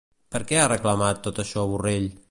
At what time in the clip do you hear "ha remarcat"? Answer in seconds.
0.61-1.23